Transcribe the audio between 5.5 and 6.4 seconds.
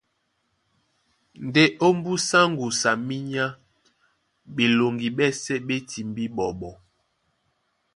ɓé timbí